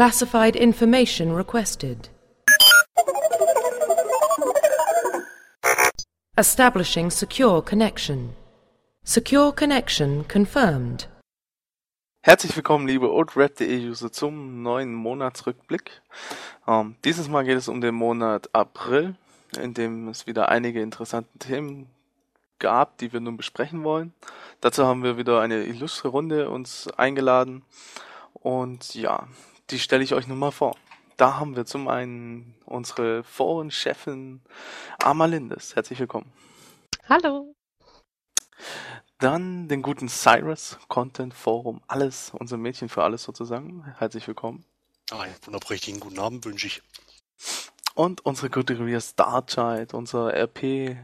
[0.00, 2.08] Classified information requested.
[6.38, 8.30] Establishing secure connection.
[9.04, 11.06] Secure connection confirmed.
[12.22, 16.00] Herzlich willkommen, liebe OldRed.de-User, zum neuen Monatsrückblick.
[16.66, 19.16] Ähm, dieses Mal geht es um den Monat April,
[19.60, 21.90] in dem es wieder einige interessante Themen
[22.58, 24.14] gab, die wir nun besprechen wollen.
[24.62, 27.66] Dazu haben wir wieder eine illustre Runde uns eingeladen.
[28.32, 29.28] Und ja,
[29.70, 30.76] die stelle ich euch nun mal vor.
[31.16, 34.40] Da haben wir zum einen unsere Forenchefin
[35.02, 35.76] Amalindes.
[35.76, 36.32] Herzlich willkommen.
[37.08, 37.54] Hallo.
[39.18, 43.84] Dann den guten Cyrus, Content Forum, alles, unser Mädchen für alles sozusagen.
[43.98, 44.64] Herzlich willkommen.
[45.12, 46.82] Einen wunderprächtigen guten Abend wünsche ich.
[47.94, 50.96] Und unsere gute Ria Starchild, unser RP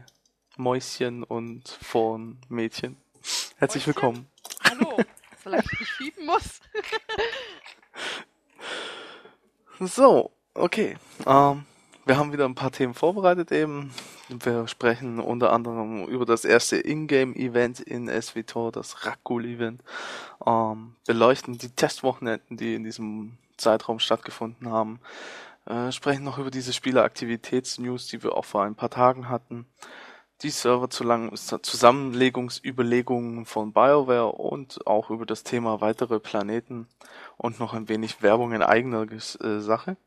[0.55, 2.97] Mäuschen und Foren-Mädchen.
[3.57, 4.01] Herzlich Mäuschen?
[4.01, 4.27] willkommen.
[4.63, 4.97] Hallo.
[5.43, 6.59] Solange ich nicht schieben muss.
[9.79, 10.97] So, okay.
[11.27, 11.65] Ähm,
[12.05, 13.93] wir haben wieder ein paar Themen vorbereitet eben.
[14.27, 19.83] Wir sprechen unter anderem über das erste Ingame-Event in SWTOR, das Rakul-Event.
[20.45, 24.99] Ähm, beleuchten die Testwochenenden, die in diesem Zeitraum stattgefunden haben.
[25.65, 29.67] Äh, sprechen noch über diese Spieleraktivitäts-News, die wir auch vor ein paar Tagen hatten.
[30.41, 36.87] Die Server Zusammenlegungsüberlegungen von BioWare und auch über das Thema weitere Planeten
[37.37, 39.97] und noch ein wenig Werbung in eigener äh, Sache.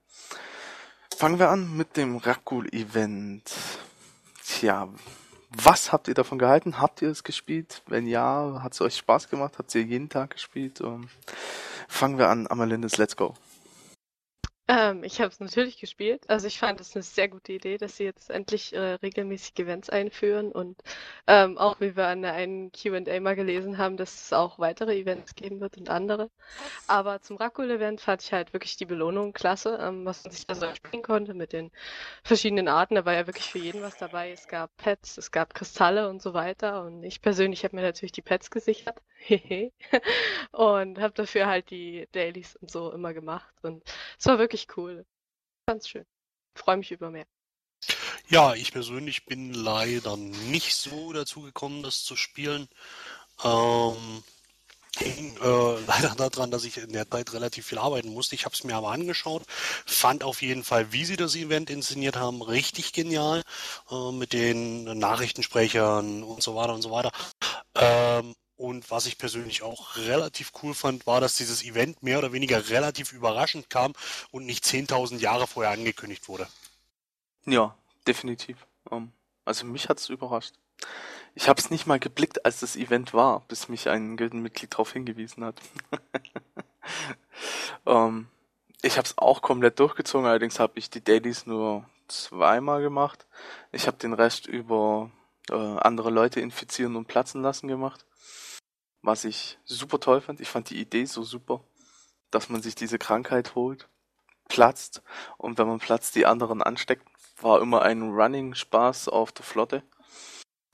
[1.16, 3.50] Fangen wir an mit dem Rakul-Event.
[4.44, 4.88] Tja,
[5.50, 6.80] was habt ihr davon gehalten?
[6.80, 7.82] Habt ihr es gespielt?
[7.86, 9.58] Wenn ja, hat es euch Spaß gemacht?
[9.58, 10.80] Habt ihr jeden Tag gespielt?
[10.80, 11.08] Um,
[11.88, 13.34] fangen wir an, Amalindes Let's Go.
[14.70, 16.30] Ähm, ich habe es natürlich gespielt.
[16.30, 19.90] Also ich fand es eine sehr gute Idee, dass sie jetzt endlich äh, regelmäßig Events
[19.90, 20.80] einführen und
[21.26, 24.96] ähm, auch wie wir an der einen Q&A mal gelesen haben, dass es auch weitere
[24.96, 26.30] Events geben wird und andere.
[26.86, 30.54] Aber zum Rakul-Event fand ich halt wirklich die Belohnung klasse, ähm, was man sich da
[30.54, 31.72] so spielen konnte mit den
[32.22, 32.94] verschiedenen Arten.
[32.94, 34.30] Da war ja wirklich für jeden was dabei.
[34.30, 36.84] Es gab Pets, es gab Kristalle und so weiter.
[36.84, 39.02] Und ich persönlich habe mir natürlich die Pets gesichert.
[40.52, 43.52] und habe dafür halt die Dailies und so immer gemacht.
[43.62, 43.82] Und
[44.20, 45.06] es war wirklich cool.
[45.66, 46.04] Ganz schön.
[46.54, 47.26] Freue mich über mehr.
[48.28, 52.68] Ja, ich persönlich bin leider nicht so dazu gekommen, das zu spielen.
[53.42, 54.22] Ähm,
[54.98, 58.34] hing äh, leider daran, dass ich in der Zeit relativ viel arbeiten musste.
[58.34, 59.44] Ich habe es mir aber angeschaut,
[59.86, 63.42] fand auf jeden Fall, wie sie das Event inszeniert haben, richtig genial
[63.90, 67.10] äh, mit den Nachrichtensprechern und so weiter und so weiter.
[67.74, 72.34] Ähm, und was ich persönlich auch relativ cool fand, war, dass dieses Event mehr oder
[72.34, 73.94] weniger relativ überraschend kam
[74.32, 76.46] und nicht 10.000 Jahre vorher angekündigt wurde.
[77.46, 77.74] Ja,
[78.06, 78.58] definitiv.
[78.84, 79.12] Um,
[79.46, 80.52] also mich hat's überrascht.
[81.34, 84.92] Ich habe es nicht mal geblickt, als das Event war, bis mich ein Gildenmitglied darauf
[84.92, 85.58] hingewiesen hat.
[87.84, 88.28] um,
[88.82, 93.26] ich habe es auch komplett durchgezogen, allerdings habe ich die Dailies nur zweimal gemacht.
[93.72, 95.10] Ich habe den Rest über
[95.48, 98.04] äh, andere Leute infizieren und platzen lassen gemacht.
[99.02, 100.40] Was ich super toll fand.
[100.40, 101.64] Ich fand die Idee so super,
[102.30, 103.88] dass man sich diese Krankheit holt,
[104.48, 105.02] platzt
[105.38, 107.06] und wenn man platzt, die anderen ansteckt.
[107.40, 109.82] War immer ein Running Spaß auf der Flotte.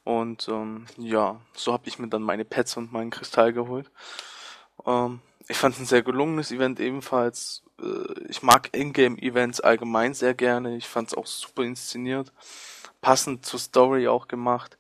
[0.03, 3.91] Und ähm, ja, so habe ich mir dann meine Pets und meinen Kristall geholt.
[4.85, 7.63] Ähm, ich fand es ein sehr gelungenes Event ebenfalls.
[7.81, 10.77] Äh, ich mag Ingame-Events allgemein sehr gerne.
[10.77, 12.33] Ich fand es auch super inszeniert.
[13.01, 14.79] Passend zur Story auch gemacht.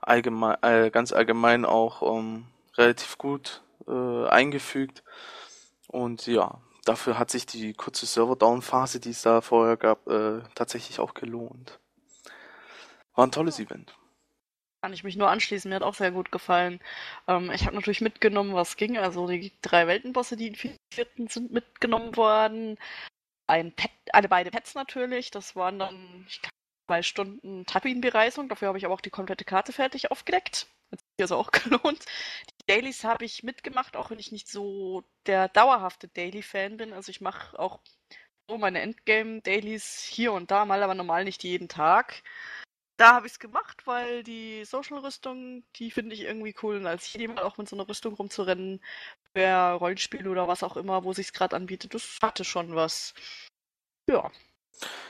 [0.00, 2.46] Allgemein, äh, ganz allgemein auch ähm,
[2.76, 5.02] relativ gut äh, eingefügt.
[5.88, 11.00] Und ja, dafür hat sich die kurze Server-Down-Phase, die es da vorher gab, äh, tatsächlich
[11.00, 11.78] auch gelohnt.
[13.14, 13.96] War ein tolles Event.
[14.82, 16.80] Kann ich mich nur anschließen, mir hat auch sehr gut gefallen.
[17.26, 18.98] Ähm, ich habe natürlich mitgenommen, was ging.
[18.98, 22.76] Also die drei Weltenbosse, die infizierten, sind mitgenommen worden.
[23.46, 25.30] Ein Pet, alle beide Pets natürlich.
[25.30, 26.54] Das waren dann ich glaube,
[26.86, 28.48] zwei Stunden Tatooine-Bereisung.
[28.48, 30.66] Dafür habe ich aber auch die komplette Karte fertig aufgedeckt.
[30.94, 31.50] Hat sich also auch
[31.82, 32.04] gelohnt.
[32.60, 36.92] Die Dailies habe ich mitgemacht, auch wenn ich nicht so der dauerhafte Daily-Fan bin.
[36.92, 37.80] Also ich mache auch
[38.48, 42.22] so meine Endgame-Dailies hier und da mal, aber normal nicht jeden Tag
[42.96, 46.76] da habe ich es gemacht, weil die Social-Rüstung, die finde ich irgendwie cool.
[46.76, 48.80] Und als jemand auch mit so einer Rüstung rumzurennen,
[49.32, 53.14] per Rollenspiel oder was auch immer, wo sich gerade anbietet, das hatte schon was.
[54.08, 54.30] Ja.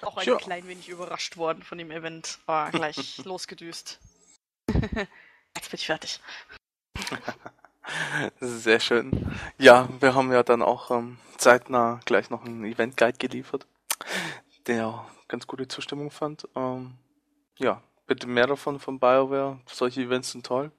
[0.02, 0.36] Auch ein Ja.
[0.36, 2.38] klein wenig überrascht worden von dem Event.
[2.46, 4.00] War gleich losgedüst.
[5.56, 6.20] Jetzt bin ich fertig.
[8.40, 9.36] Sehr schön.
[9.58, 13.66] Ja, wir haben ja dann auch ähm, zeitnah gleich noch einen Event-Guide geliefert,
[14.66, 16.48] der ganz gute Zustimmung fand.
[16.56, 16.94] Ähm,
[17.56, 19.60] ja, bitte mehr davon von BioWare.
[19.66, 20.72] Solche Events sind toll.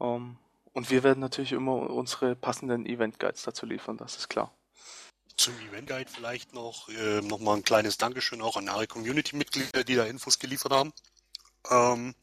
[0.00, 0.36] Ähm,
[0.72, 4.52] und wir werden natürlich immer unsere passenden Event-Guides dazu liefern, das ist klar.
[5.36, 9.84] Zum Event Guide vielleicht noch, äh, noch mal ein kleines Dankeschön auch an alle Community-Mitglieder,
[9.84, 10.92] die da Infos geliefert haben.
[11.70, 12.14] Ähm,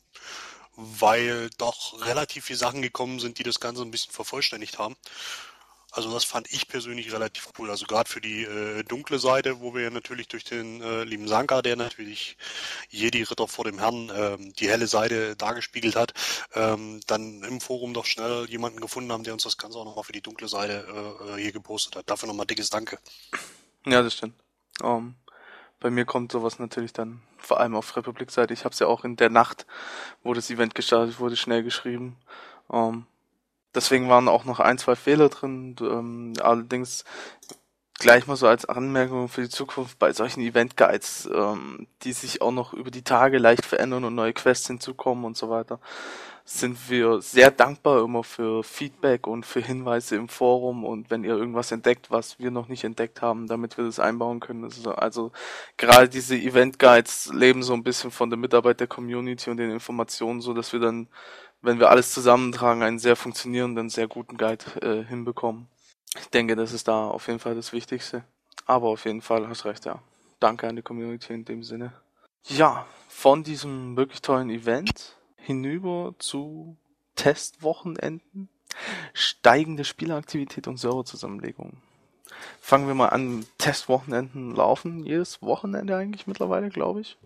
[0.76, 4.96] weil doch relativ viele Sachen gekommen sind, die das Ganze ein bisschen vervollständigt haben.
[5.94, 7.70] Also das fand ich persönlich relativ cool.
[7.70, 11.62] Also gerade für die äh, dunkle Seite, wo wir natürlich durch den äh, lieben Sanka,
[11.62, 12.38] der natürlich
[12.90, 16.14] Jedi Ritter vor dem Herrn ähm, die helle Seite dargespiegelt hat,
[16.56, 20.06] ähm, dann im Forum doch schnell jemanden gefunden haben, der uns das Ganze auch nochmal
[20.06, 22.10] für die dunkle Seite äh, äh hier gepostet hat.
[22.10, 22.98] Dafür nochmal dickes Danke.
[23.86, 24.36] Ja, das stimmt.
[24.82, 25.16] Um,
[25.82, 28.54] bei mir kommt sowas natürlich dann vor allem auf Republik-Seite.
[28.54, 29.66] Ich habe es ja auch in der Nacht,
[30.24, 32.16] wo das Event gestartet wurde, schnell geschrieben.
[32.68, 33.06] Um,
[33.74, 35.76] Deswegen waren auch noch ein, zwei Fehler drin.
[35.80, 37.06] Ähm, allerdings
[38.00, 42.42] gleich mal so als Anmerkung für die Zukunft bei solchen Event Guides, ähm, die sich
[42.42, 45.80] auch noch über die Tage leicht verändern und neue Quests hinzukommen und so weiter,
[46.46, 51.36] sind wir sehr dankbar immer für Feedback und für Hinweise im Forum und wenn ihr
[51.36, 54.64] irgendwas entdeckt, was wir noch nicht entdeckt haben, damit wir das einbauen können.
[54.64, 55.32] Also, also
[55.78, 59.72] gerade diese Event Guides leben so ein bisschen von der Mitarbeit der Community und den
[59.72, 61.08] Informationen, so dass wir dann
[61.62, 65.68] wenn wir alles zusammentragen, einen sehr funktionierenden, sehr guten Guide äh, hinbekommen.
[66.20, 68.24] Ich denke, das ist da auf jeden Fall das Wichtigste.
[68.66, 70.02] Aber auf jeden Fall hast recht, ja.
[70.40, 71.94] Danke an die Community in dem Sinne.
[72.48, 76.78] Ja, von diesem wirklich tollen Event hinüber zu
[77.16, 78.50] Testwochenenden,
[79.14, 81.82] steigende Spieleraktivität und Serverzusammenlegung.
[82.60, 83.46] Fangen wir mal an.
[83.58, 87.18] Testwochenenden laufen jedes Wochenende eigentlich mittlerweile, glaube ich.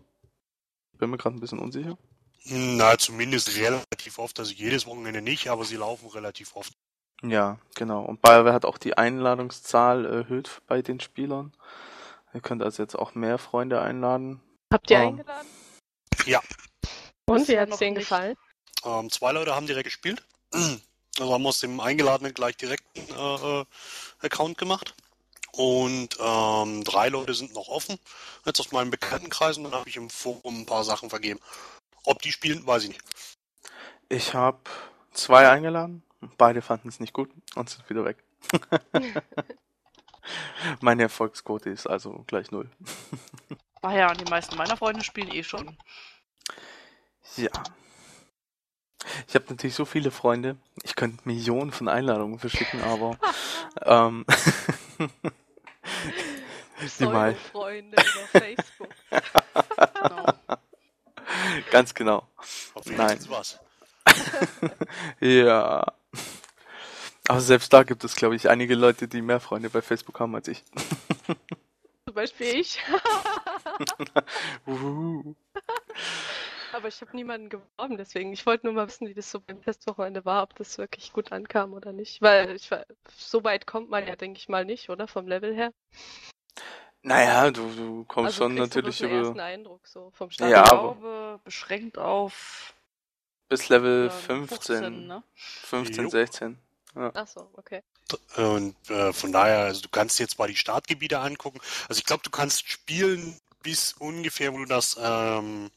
[0.98, 1.98] Bin mir gerade ein bisschen unsicher.
[2.46, 4.40] Na, zumindest relativ oft.
[4.40, 6.74] Also jedes Wochenende nicht, aber sie laufen relativ oft.
[7.24, 8.04] Ja, genau.
[8.04, 11.54] Und BioWare hat auch die Einladungszahl erhöht bei den Spielern.
[12.34, 14.42] Ihr könnt also jetzt auch mehr Freunde einladen.
[14.72, 15.48] Habt ihr um, ähm, eingeladen?
[16.26, 16.42] Ja.
[17.25, 18.36] Und wie hat es denen gefallen?
[18.83, 20.24] Ähm, zwei Leute haben direkt gespielt.
[21.18, 24.95] Also haben aus dem Eingeladenen gleich direkt einen äh, Account gemacht.
[25.54, 27.98] Und ähm, drei Leute sind noch offen.
[28.45, 31.39] Jetzt aus meinen Bekanntenkreisen, dann habe ich im Forum ein paar Sachen vergeben.
[32.04, 33.01] Ob die spielen, weiß ich nicht.
[34.10, 34.60] Ich habe
[35.13, 36.04] zwei eingeladen.
[36.38, 38.18] Beide fanden es nicht gut und sind wieder weg.
[40.81, 42.69] Meine Erfolgsquote ist also gleich null.
[43.81, 45.77] Ah ja, die meisten meiner Freunde spielen eh schon.
[47.38, 47.50] Ja.
[49.27, 50.57] Ich habe natürlich so viele Freunde.
[50.83, 53.18] Ich könnte Millionen von Einladungen verschicken, aber
[53.81, 54.25] ähm,
[57.00, 57.36] die mal.
[57.36, 58.89] Freunde über Facebook.
[59.12, 60.33] genau.
[61.72, 62.27] Ganz genau.
[62.74, 63.19] Auf Nein.
[63.30, 63.60] Was.
[65.19, 65.86] ja.
[67.27, 70.36] Aber selbst da gibt es, glaube ich, einige Leute, die mehr Freunde bei Facebook haben
[70.36, 70.63] als ich.
[72.06, 72.80] Zum Beispiel ich.
[76.75, 78.33] Aber ich habe niemanden geworben, deswegen.
[78.33, 81.31] Ich wollte nur mal wissen, wie das so beim Festwochenende war, ob das wirklich gut
[81.31, 82.22] ankam oder nicht.
[82.22, 82.69] Weil ich,
[83.16, 85.07] so weit kommt man ja, denke ich mal, nicht, oder?
[85.07, 85.72] Vom Level her.
[87.01, 89.16] Naja, du, du kommst also schon natürlich du über.
[89.19, 90.51] ersten Eindruck so vom Start.
[90.51, 92.74] Ja, ich aber glaube, beschränkt auf
[93.48, 95.24] bis Level ähm, 15, 15, ne?
[95.36, 96.10] 15, Jo.
[96.10, 96.57] 16.
[96.95, 97.83] Ach so, okay.
[98.36, 101.60] Und äh, von daher, also du kannst jetzt mal die Startgebiete angucken.
[101.88, 105.72] Also ich glaube, du kannst spielen bis ungefähr, wo du das, ähm,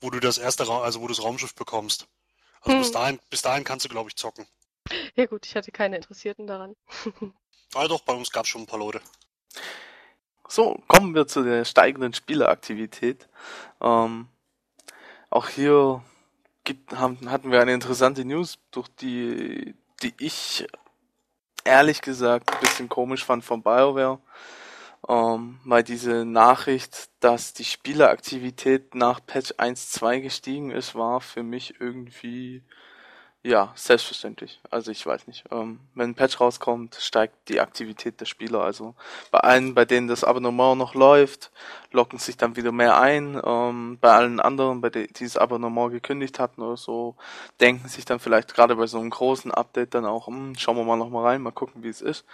[0.00, 2.06] wo du das erste, Ra also wo du das Raumschiff bekommst.
[2.62, 2.92] Also bis Hm.
[2.92, 4.46] dahin, bis dahin kannst du, glaube ich, zocken.
[5.14, 6.74] Ja gut, ich hatte keine Interessierten daran.
[7.74, 9.00] Aber doch, bei uns gab es schon ein paar Leute.
[10.48, 13.28] So, kommen wir zu der steigenden Spieleraktivität.
[13.80, 14.28] Ähm,
[15.30, 16.02] auch hier
[16.64, 20.66] gibt, haben, hatten wir eine interessante News, durch die, die ich
[21.64, 24.18] ehrlich gesagt ein bisschen komisch fand von BioWare.
[25.08, 31.80] Ähm, weil diese Nachricht, dass die Spieleraktivität nach Patch 1.2 gestiegen ist, war für mich
[31.80, 32.62] irgendwie
[33.42, 34.60] ja, selbstverständlich.
[34.70, 35.44] Also ich weiß nicht.
[35.50, 38.60] Ähm, wenn ein Patch rauskommt, steigt die Aktivität der Spieler.
[38.60, 38.94] Also
[39.30, 41.50] bei allen, bei denen das Abonnement noch läuft,
[41.90, 43.40] locken sich dann wieder mehr ein.
[43.42, 47.16] Ähm, bei allen anderen, bei denen die das Abonnement gekündigt hatten oder so,
[47.60, 50.84] denken sich dann vielleicht gerade bei so einem großen Update dann auch, hm, schauen wir
[50.84, 52.26] mal noch mal rein, mal gucken, wie es ist.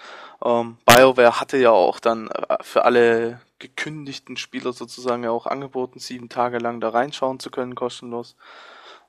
[0.44, 6.00] Ähm, BioWare hatte ja auch dann äh, für alle gekündigten Spieler sozusagen ja auch angeboten,
[6.00, 8.34] sieben Tage lang da reinschauen zu können, kostenlos.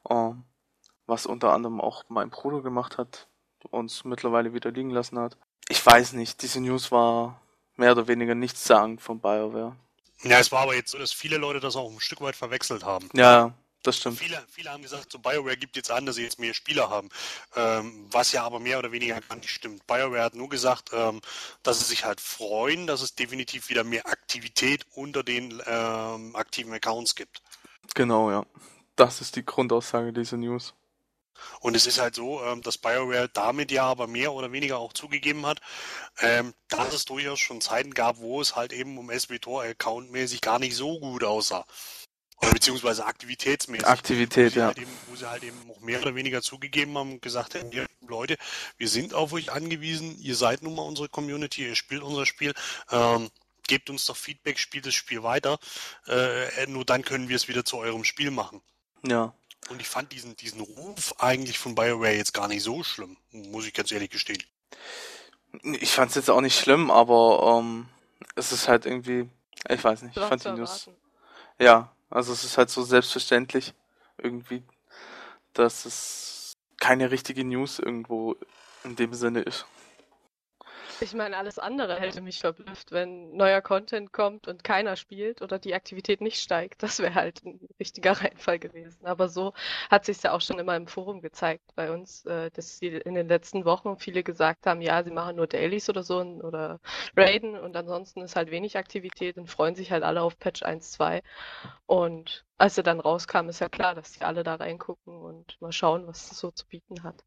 [0.10, 0.44] Ähm,
[1.08, 3.28] was unter anderem auch mein Bruder gemacht hat,
[3.72, 5.38] uns mittlerweile wieder liegen lassen hat.
[5.70, 7.42] Ich weiß nicht, diese News war
[7.76, 9.76] mehr oder weniger nichtssagend von BioWare.
[10.24, 12.84] Ja, es war aber jetzt so, dass viele Leute das auch ein Stück weit verwechselt
[12.84, 13.10] haben.
[13.14, 14.18] Ja, das stimmt.
[14.18, 17.10] Viele, viele haben gesagt, so BioWare gibt jetzt an, dass sie jetzt mehr Spieler haben.
[17.56, 19.86] Ähm, was ja aber mehr oder weniger gar nicht stimmt.
[19.86, 21.22] BioWare hat nur gesagt, ähm,
[21.64, 26.74] dass sie sich halt freuen, dass es definitiv wieder mehr Aktivität unter den ähm, aktiven
[26.74, 27.42] Accounts gibt.
[27.94, 28.46] Genau, ja.
[28.96, 30.74] Das ist die Grundaussage dieser News.
[31.60, 34.94] Und es ist halt so, ähm, dass BioWare damit ja aber mehr oder weniger auch
[34.94, 35.62] zugegeben hat,
[36.20, 40.60] ähm, dass es durchaus schon Zeiten gab, wo es halt eben um SWTOR accountmäßig gar
[40.60, 41.65] nicht so gut aussah.
[42.41, 43.88] Oder beziehungsweise aktivitätsmäßig.
[43.88, 44.67] Aktivität, ja.
[44.67, 47.72] Halt eben, wo sie halt eben auch mehr oder weniger zugegeben haben und gesagt haben,
[48.08, 48.38] Leute,
[48.77, 52.53] wir sind auf euch angewiesen, ihr seid nun mal unsere Community, ihr spielt unser Spiel,
[52.91, 53.32] ähm,
[53.67, 55.58] gebt uns doch Feedback, spielt das Spiel weiter,
[56.08, 58.62] äh, nur dann können wir es wieder zu eurem Spiel machen.
[59.03, 59.34] Ja.
[59.70, 63.66] Und ich fand diesen, diesen Ruf eigentlich von BioWare jetzt gar nicht so schlimm, muss
[63.66, 64.42] ich ganz ehrlich gestehen.
[65.64, 67.88] Ich fand's jetzt auch nicht schlimm, aber ähm,
[68.36, 69.30] es ist halt irgendwie,
[69.70, 70.90] ich weiß nicht, ich fand die News.
[71.60, 73.74] Ja, also es ist halt so selbstverständlich
[74.18, 74.64] irgendwie,
[75.54, 78.36] dass es keine richtige News irgendwo
[78.84, 79.66] in dem Sinne ist.
[81.00, 85.60] Ich meine, alles andere hätte mich verblüfft, wenn neuer Content kommt und keiner spielt oder
[85.60, 86.82] die Aktivität nicht steigt.
[86.82, 89.06] Das wäre halt ein richtiger Reinfall gewesen.
[89.06, 89.54] Aber so
[89.92, 93.13] hat sich ja auch schon immer im Forum gezeigt bei uns, äh, dass sie in
[93.13, 96.80] den letzten Wochen viele gesagt haben, ja, sie machen nur Dailies oder so oder
[97.16, 101.22] Raiden und ansonsten ist halt wenig Aktivität und freuen sich halt alle auf Patch 1.2.
[101.86, 105.72] Und als er dann rauskam, ist ja klar, dass die alle da reingucken und mal
[105.72, 107.24] schauen, was es so zu bieten hat.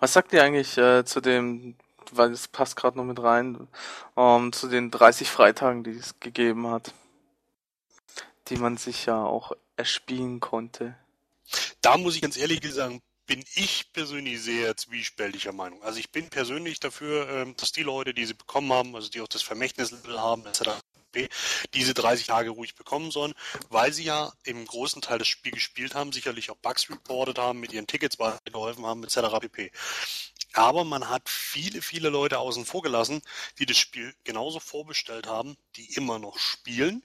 [0.00, 1.76] Was sagt ihr eigentlich äh, zu dem,
[2.12, 3.68] weil es passt gerade noch mit rein,
[4.16, 6.92] ähm, zu den 30 Freitagen, die es gegeben hat,
[8.48, 10.96] die man sich ja auch erspielen konnte?
[11.80, 15.82] Da muss ich ganz ehrlich sagen, bin ich persönlich sehr zwiespältiger Meinung.
[15.82, 19.20] Also ich bin persönlich dafür, ähm, dass die Leute, die sie bekommen haben, also die
[19.20, 20.70] auch das Vermächtnislevel haben, etc.,
[21.74, 23.34] diese 30 Tage ruhig bekommen sollen,
[23.68, 27.60] weil sie ja im großen Teil das Spiel gespielt haben, sicherlich auch Bugs reported haben,
[27.60, 29.38] mit ihren Tickets weitergeholfen haben, etc.
[29.40, 29.70] pp.
[30.54, 33.22] Aber man hat viele, viele Leute außen vor gelassen,
[33.58, 37.02] die das Spiel genauso vorbestellt haben, die immer noch spielen,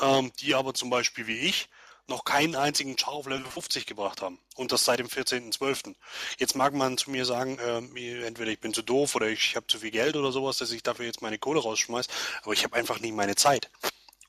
[0.00, 1.68] ähm, die aber zum Beispiel wie ich
[2.08, 4.38] noch keinen einzigen Char auf Level 50 gebracht haben.
[4.56, 5.94] Und das seit dem 14.12.
[6.38, 9.66] Jetzt mag man zu mir sagen, ähm, entweder ich bin zu doof oder ich habe
[9.66, 12.08] zu viel Geld oder sowas, dass ich dafür jetzt meine Kohle rausschmeiß,
[12.42, 13.70] aber ich habe einfach nicht meine Zeit.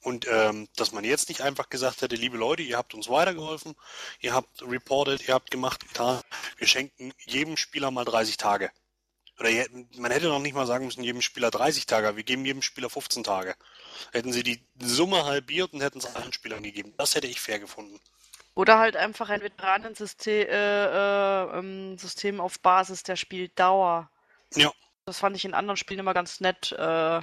[0.01, 3.75] Und ähm, dass man jetzt nicht einfach gesagt hätte, liebe Leute, ihr habt uns weitergeholfen,
[4.21, 6.21] ihr habt reported, ihr habt gemacht, getan,
[6.57, 8.71] wir schenken jedem Spieler mal 30 Tage.
[9.39, 9.49] Oder
[9.97, 12.89] man hätte noch nicht mal sagen müssen, jedem Spieler 30 Tage, wir geben jedem Spieler
[12.89, 13.55] 15 Tage.
[14.11, 16.93] Hätten sie die Summe halbiert und hätten es allen Spielern gegeben.
[16.97, 17.99] Das hätte ich fair gefunden.
[18.55, 24.11] Oder halt einfach ein Veteranensystem äh, äh, ähm, System auf Basis der Spieldauer.
[24.55, 24.71] Ja.
[25.05, 26.73] Das fand ich in anderen Spielen immer ganz nett.
[26.73, 27.21] Äh,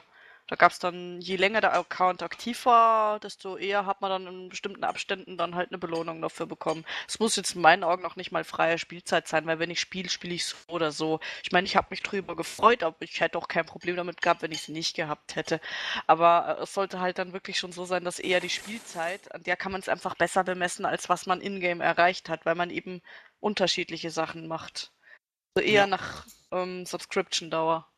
[0.49, 4.27] da gab es dann, je länger der Account aktiv war, desto eher hat man dann
[4.27, 6.85] in bestimmten Abständen dann halt eine Belohnung dafür bekommen.
[7.09, 9.81] Es muss jetzt in meinen Augen auch nicht mal freie Spielzeit sein, weil wenn ich
[9.81, 11.19] spiele, spiele ich so oder so.
[11.43, 14.43] Ich meine, ich habe mich drüber gefreut, aber ich hätte auch kein Problem damit gehabt,
[14.43, 15.61] wenn ich es nicht gehabt hätte.
[16.07, 19.43] Aber äh, es sollte halt dann wirklich schon so sein, dass eher die Spielzeit, an
[19.43, 22.71] der kann man es einfach besser bemessen, als was man in-game erreicht hat, weil man
[22.71, 23.03] eben
[23.41, 24.93] unterschiedliche Sachen macht.
[25.57, 25.87] So eher Ja.
[25.87, 27.89] nach ähm, Subscription-Dauer.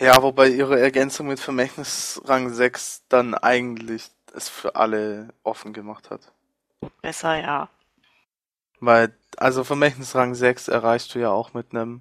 [0.00, 6.10] Ja, wobei ihre Ergänzung mit Vermächtnis Rang 6 dann eigentlich es für alle offen gemacht
[6.10, 6.32] hat.
[7.02, 7.68] Besser, ja.
[8.80, 12.00] Weil, also Vermächtnis Rang 6 erreichst du ja auch mit einem,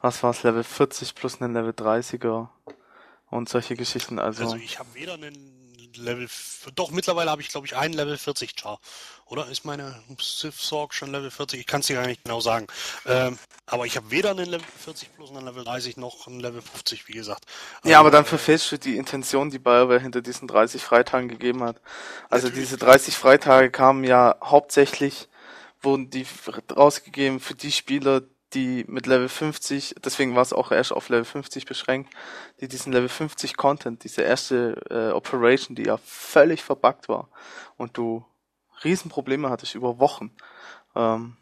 [0.00, 2.48] was war's, Level 40 plus einem Level 30er
[3.30, 4.18] und solche Geschichten.
[4.18, 5.57] Also, Also ich habe weder einen
[5.96, 6.28] Level,
[6.74, 8.80] doch mittlerweile habe ich glaube ich einen Level 40 Char.
[9.26, 11.60] Oder ist meine Sith Sorg schon Level 40?
[11.60, 12.66] Ich kann es dir gar nicht genau sagen.
[13.04, 16.62] Ähm, aber ich habe weder einen Level 40 plus einen Level 30 noch einen Level
[16.62, 17.44] 50, wie gesagt.
[17.84, 21.62] ja, aber dann äh, verfehlst du die Intention, die BioWare hinter diesen 30 Freitagen gegeben
[21.62, 21.80] hat.
[22.30, 22.68] Also Natürlich.
[22.68, 25.28] diese 30 Freitage kamen ja hauptsächlich,
[25.82, 26.26] wurden die
[26.74, 28.22] rausgegeben für die Spieler,
[28.54, 32.12] die mit Level 50, deswegen war es auch erst auf Level 50 beschränkt,
[32.60, 37.28] die diesen Level 50 Content, diese erste äh, Operation, die ja völlig verbuggt war
[37.76, 38.24] und du
[38.84, 40.32] Riesenprobleme hattest über Wochen,
[40.94, 41.36] ähm,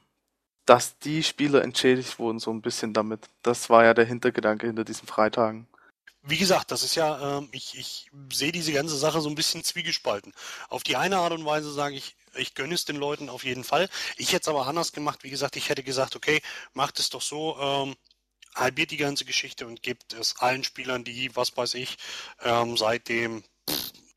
[0.65, 3.29] dass die Spieler entschädigt wurden so ein bisschen damit.
[3.43, 5.69] Das war ja der Hintergedanke hinter diesen Freitagen.
[6.23, 9.63] Wie gesagt, das ist ja, ähm, ich, ich sehe diese ganze Sache so ein bisschen
[9.63, 10.35] zwiegespalten.
[10.69, 13.65] Auf die eine Art und Weise sage ich, ich gönne es den Leuten auf jeden
[13.65, 13.89] Fall.
[14.17, 15.25] Ich hätte es aber anders gemacht.
[15.25, 16.43] Wie gesagt, ich hätte gesagt, okay,
[16.75, 17.97] macht es doch so, ähm,
[18.55, 21.99] halbiert die ganze Geschichte und gebt es allen Spielern, die, was weiß ich,
[22.43, 23.45] ähm, seit dem,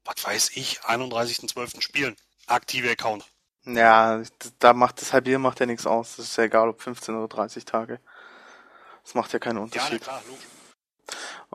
[0.05, 1.81] was weiß ich, 31.12.
[1.81, 2.15] spielen.
[2.47, 3.25] Aktive Account.
[3.65, 4.21] Ja,
[4.59, 6.15] da macht das Halbieren macht ja nichts aus.
[6.17, 7.99] Das ist ja egal, ob 15 oder 30 Tage.
[9.03, 10.01] Das macht ja keinen Ja, Unterschied.
[10.01, 10.45] klar, logisch.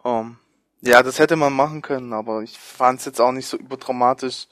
[0.04, 0.38] Ähm,
[0.82, 4.48] ja, das hätte man machen können, aber ich fand es jetzt auch nicht so überdramatisch,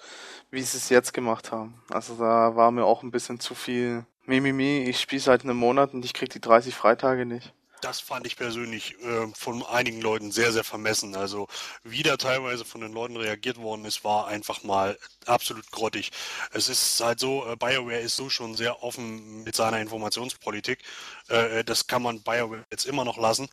[0.53, 1.83] wie sie es jetzt gemacht haben.
[1.91, 4.85] Also da war mir auch ein bisschen zu viel Mimimi.
[4.87, 7.53] Ich spiele seit einem Monat und ich krieg die 30 Freitage nicht.
[7.81, 11.17] das fand ich persönlich äh, von einigen Leuten sehr, sehr vermessen.
[11.17, 11.49] Also
[11.83, 16.13] wie da teilweise von den Leuten reagiert worden ist, war einfach mal absolut grottig.
[16.53, 20.79] Es ist halt so, äh, BioWare ist so schon sehr offen mit seiner Informationspolitik.
[21.29, 23.49] Äh, äh das kann man BioWare jetzt immer noch lassen.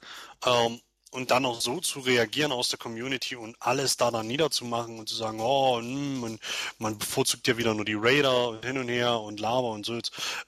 [0.45, 0.79] Ähm,
[1.11, 5.09] und dann auch so zu reagieren aus der Community und alles da dann niederzumachen und
[5.09, 6.39] zu sagen, oh, mh, hm, man,
[6.77, 9.99] man bevorzugt ja wieder nur die Raider und hin und her und Lava und so.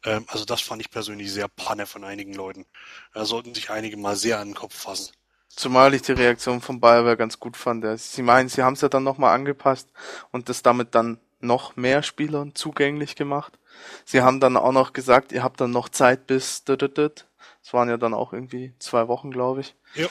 [0.05, 2.65] Ähm, also das fand ich persönlich sehr panne von einigen Leuten.
[3.13, 5.13] Da sollten sich einige mal sehr an den Kopf fassen.
[5.49, 7.85] Zumal ich die Reaktion von BioWare ganz gut fand.
[7.99, 9.89] Sie meinen, sie haben es ja dann nochmal angepasst
[10.31, 13.57] und das damit dann noch mehr Spielern zugänglich gemacht.
[14.05, 16.63] Sie haben dann auch noch gesagt, ihr habt dann noch Zeit bis
[17.63, 19.75] das waren ja dann auch irgendwie zwei Wochen, glaube ich.
[19.95, 20.07] Ja.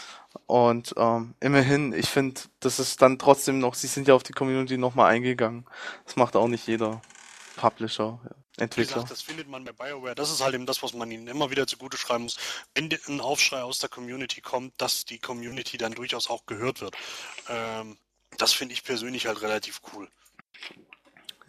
[0.46, 4.32] Und ähm, immerhin, ich finde, das ist dann trotzdem noch, sie sind ja auf die
[4.32, 5.66] Community nochmal eingegangen.
[6.04, 7.02] Das macht auch nicht jeder
[7.56, 8.94] Publisher, ja, Entwickler.
[8.94, 10.14] Gesagt, das findet man bei BioWare.
[10.14, 12.36] Das ist halt eben das, was man ihnen immer wieder zugute schreiben muss.
[12.74, 16.96] Wenn ein Aufschrei aus der Community kommt, dass die Community dann durchaus auch gehört wird.
[17.48, 17.98] Ähm,
[18.38, 20.08] das finde ich persönlich halt relativ cool.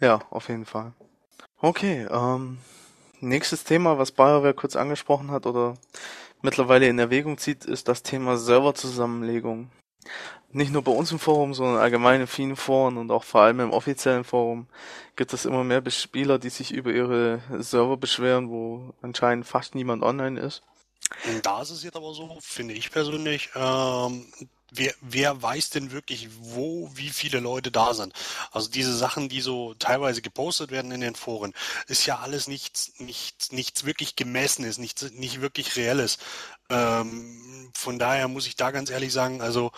[0.00, 0.92] Ja, auf jeden Fall.
[1.58, 2.58] Okay, ähm,
[3.22, 5.74] nächstes Thema, was BioWare kurz angesprochen hat oder
[6.42, 9.70] mittlerweile in Erwägung zieht, ist das Thema Serverzusammenlegung.
[10.50, 13.60] Nicht nur bei uns im Forum, sondern allgemein in vielen Foren und auch vor allem
[13.60, 14.66] im offiziellen Forum
[15.16, 20.02] gibt es immer mehr Spieler, die sich über ihre Server beschweren, wo anscheinend fast niemand
[20.02, 20.62] online ist.
[21.42, 24.26] Da ist es jetzt aber so, finde ich persönlich, ähm,
[24.72, 28.12] wer, wer weiß denn wirklich, wo, wie viele Leute da sind?
[28.50, 31.52] Also diese Sachen, die so teilweise gepostet werden in den Foren,
[31.86, 36.18] ist ja alles nichts, nichts, nichts wirklich gemessenes, nichts, nicht wirklich reelles.
[36.70, 39.72] Ähm, von daher muss ich da ganz ehrlich sagen, also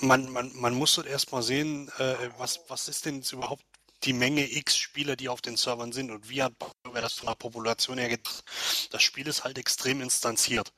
[0.00, 3.64] man, man, man muss dort erstmal sehen, äh, was, was ist denn jetzt überhaupt
[4.04, 6.52] die Menge X Spieler, die auf den Servern sind und wie hat
[6.92, 8.44] wer das von der Population her gedacht.
[8.90, 10.72] Das Spiel ist halt extrem instanziert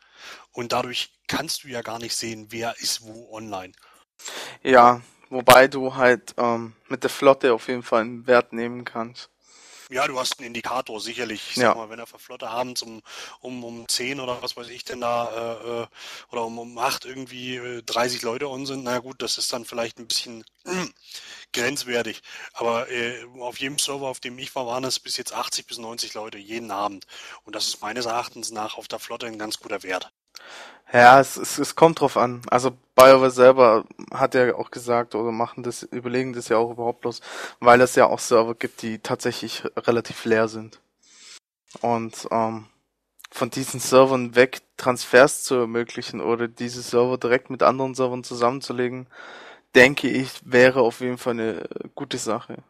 [0.52, 3.72] und dadurch kannst du ja gar nicht sehen, wer ist wo online.
[4.62, 9.30] Ja, wobei du halt ähm, mit der Flotte auf jeden Fall einen Wert nehmen kannst.
[9.92, 11.48] Ja, du hast einen Indikator, sicherlich.
[11.50, 11.74] Ich sag ja.
[11.74, 13.02] mal, wenn er Flotte abends um,
[13.40, 15.86] um, um 10 oder was weiß ich denn da, äh, äh
[16.30, 19.64] oder um, um 8 irgendwie äh, 30 Leute on sind, na gut, das ist dann
[19.64, 20.86] vielleicht ein bisschen äh,
[21.52, 22.23] grenzwertig.
[22.52, 25.79] Aber äh, auf jedem Server, auf dem ich war, waren es bis jetzt 80 bis
[25.79, 27.07] 90 Leute jeden Abend.
[27.44, 30.12] Und das ist meines Erachtens nach auf der Flotte ein ganz guter Wert.
[30.92, 32.42] Ja, es, es, es kommt drauf an.
[32.51, 37.03] Also BioWare selber hat ja auch gesagt oder machen das, überlegen das ja auch überhaupt
[37.03, 37.20] bloß,
[37.61, 40.81] weil es ja auch Server gibt, die tatsächlich relativ leer sind.
[41.81, 42.66] Und ähm,
[43.31, 49.07] von diesen Servern weg Transfers zu ermöglichen oder diese Server direkt mit anderen Servern zusammenzulegen,
[49.74, 52.62] denke ich, wäre auf jeden Fall eine gute Sache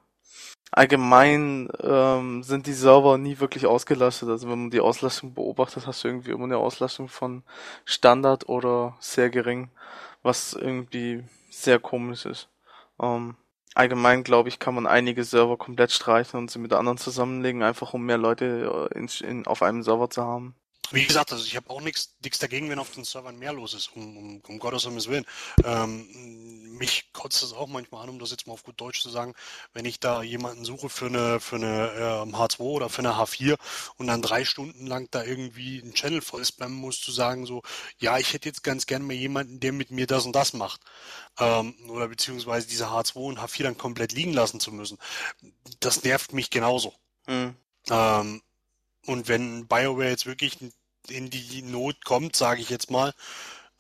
[0.71, 4.29] allgemein ähm, sind die Server nie wirklich ausgelastet.
[4.29, 7.43] Also wenn man die Auslastung beobachtet, hast du irgendwie immer eine Auslastung von
[7.85, 9.71] Standard oder sehr gering,
[10.23, 12.49] was irgendwie sehr komisch ist.
[13.01, 13.37] Ähm,
[13.75, 17.95] allgemein glaube ich, kann man einige Server komplett streichen und sie mit anderen zusammenlegen, einfach
[17.95, 20.55] um mehr Leute äh, in, in, auf einem Server zu haben.
[20.93, 23.95] Wie gesagt, also ich habe auch nichts dagegen, wenn auf den Servern mehr los ist,
[23.95, 25.25] um, um, um Gottes Willen.
[25.65, 29.09] Ähm, mich kotzt es auch manchmal an, um das jetzt mal auf gut Deutsch zu
[29.09, 29.35] sagen,
[29.73, 33.57] wenn ich da jemanden suche für eine, für eine ähm, H2 oder für eine H4
[33.99, 37.63] und dann drei Stunden lang da irgendwie einen Channel voll spammen muss, zu sagen so,
[37.99, 40.81] ja, ich hätte jetzt ganz gern mal jemanden, der mit mir das und das macht.
[41.39, 44.99] Ähm, oder beziehungsweise diese H2 und H4 dann komplett liegen lassen zu müssen.
[45.79, 46.95] Das nervt mich genauso.
[47.27, 47.55] Mhm.
[47.89, 48.43] Ähm,
[49.07, 50.59] und wenn BioWare jetzt wirklich
[51.09, 53.13] in die Not kommt, sage ich jetzt mal,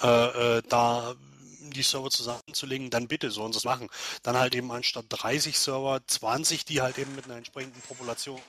[0.02, 1.14] äh, äh, da
[1.60, 3.88] die Server zusammenzulegen, dann bitte sollen sie es machen.
[4.22, 8.40] Dann halt eben anstatt 30 Server 20, die halt eben mit einer entsprechenden Population.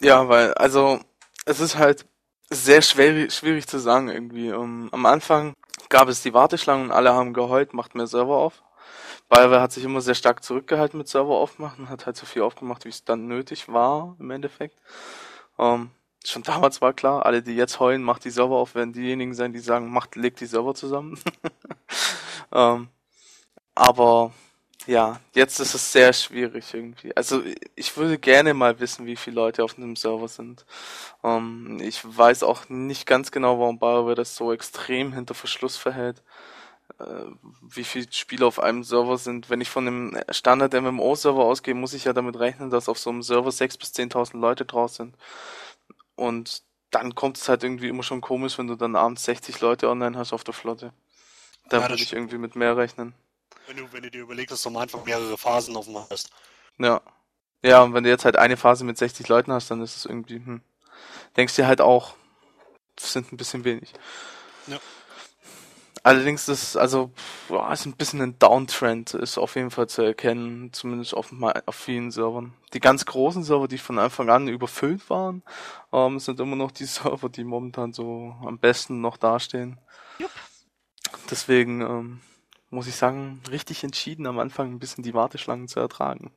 [0.00, 1.00] Ja, weil, also,
[1.46, 2.06] es ist halt
[2.50, 4.52] sehr schwer, schwierig zu sagen irgendwie.
[4.52, 5.54] Um, am Anfang
[5.88, 8.62] gab es die Warteschlangen und alle haben geheult, macht mehr Server auf.
[9.28, 12.84] BioWare hat sich immer sehr stark zurückgehalten mit Server aufmachen, hat halt so viel aufgemacht,
[12.84, 14.78] wie es dann nötig war im Endeffekt.
[15.56, 15.90] Um,
[16.24, 19.52] schon damals war klar, alle, die jetzt heulen, macht die Server auf, werden diejenigen sein,
[19.52, 21.18] die sagen, macht, legt die Server zusammen.
[22.52, 22.88] ähm,
[23.74, 24.32] aber
[24.86, 27.16] ja, jetzt ist es sehr schwierig irgendwie.
[27.16, 27.42] Also
[27.74, 30.66] ich würde gerne mal wissen, wie viele Leute auf einem Server sind.
[31.22, 36.22] Ähm, ich weiß auch nicht ganz genau, warum BioWare das so extrem hinter Verschluss verhält.
[36.98, 37.04] Äh,
[37.62, 39.48] wie viele Spieler auf einem Server sind.
[39.48, 43.22] Wenn ich von einem Standard-MMO-Server ausgehe, muss ich ja damit rechnen, dass auf so einem
[43.22, 45.16] Server 6.000 bis 10.000 Leute draus sind.
[46.16, 49.88] Und dann kommt es halt irgendwie immer schon komisch, wenn du dann abends 60 Leute
[49.88, 50.92] online hast auf der Flotte.
[51.68, 53.14] Da ja, würde ich irgendwie mit mehr rechnen.
[53.66, 56.30] Wenn du, wenn du dir überlegst, dass du am Anfang mehrere Phasen offen hast.
[56.78, 57.00] Ja.
[57.62, 60.04] Ja, und wenn du jetzt halt eine Phase mit 60 Leuten hast, dann ist es
[60.04, 60.60] irgendwie, hm.
[61.36, 62.14] Denkst dir halt auch,
[62.94, 63.92] das sind ein bisschen wenig.
[64.66, 64.78] Ja.
[66.04, 67.12] Allerdings ist also
[67.48, 71.32] boah, ist ein bisschen ein Downtrend ist auf jeden Fall zu erkennen, zumindest auf,
[71.64, 72.52] auf vielen Servern.
[72.74, 75.42] Die ganz großen Server, die von Anfang an überfüllt waren,
[75.94, 79.80] ähm, sind immer noch die Server, die momentan so am besten noch dastehen.
[80.18, 80.30] Jupp.
[81.30, 82.20] Deswegen ähm,
[82.68, 86.32] muss ich sagen, richtig entschieden am Anfang ein bisschen die Warteschlangen zu ertragen.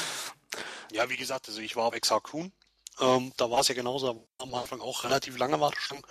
[0.92, 2.52] ja, wie gesagt, also ich war auf Exarchun
[3.00, 6.04] ähm, da war es ja genauso am Anfang auch relativ lange Warteschlangen.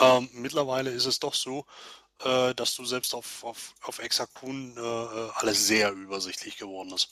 [0.00, 1.66] Ähm, mittlerweile ist es doch so,
[2.24, 7.10] äh, dass du selbst auf, auf, auf Exakun äh, äh, alles sehr übersichtlich geworden ist.